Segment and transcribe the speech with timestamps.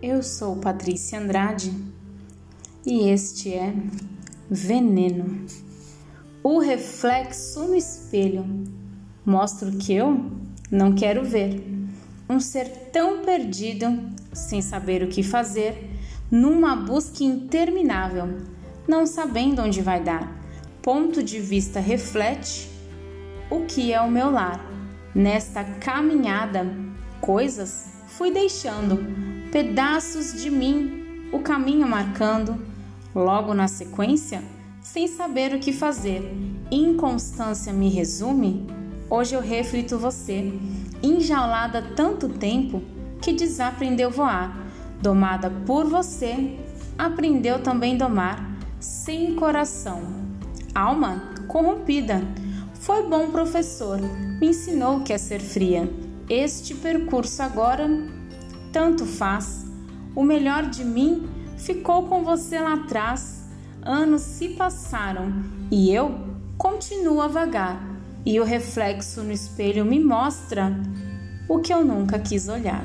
[0.00, 1.74] Eu sou Patrícia Andrade
[2.86, 3.74] e este é
[4.48, 5.44] Veneno.
[6.40, 8.46] O reflexo no espelho
[9.26, 10.30] mostra o que eu
[10.70, 11.64] não quero ver.
[12.30, 13.86] Um ser tão perdido,
[14.32, 15.90] sem saber o que fazer,
[16.30, 18.38] numa busca interminável,
[18.86, 20.32] não sabendo onde vai dar.
[20.80, 22.70] Ponto de vista reflete
[23.50, 24.64] o que é o meu lar.
[25.12, 26.72] Nesta caminhada,
[27.20, 32.56] coisas fui deixando, pedaços de mim, o caminho marcando.
[33.14, 34.42] Logo na sequência,
[34.82, 36.30] sem saber o que fazer,
[36.70, 38.66] inconstância me resume.
[39.10, 40.52] Hoje eu reflito você,
[41.02, 42.82] enjaulada tanto tempo
[43.20, 44.56] que desaprendeu voar,
[45.00, 46.56] domada por você,
[46.98, 50.02] aprendeu também domar, sem coração,
[50.74, 52.22] alma corrompida.
[52.74, 53.98] Foi bom professor,
[54.38, 55.90] me ensinou que é ser fria.
[56.28, 57.88] Este percurso agora
[58.72, 59.66] tanto faz.
[60.14, 63.46] O melhor de mim ficou com você lá atrás.
[63.82, 65.32] Anos se passaram
[65.70, 66.14] e eu
[66.56, 67.80] continuo a vagar.
[68.26, 70.76] E o reflexo no espelho me mostra
[71.48, 72.84] o que eu nunca quis olhar.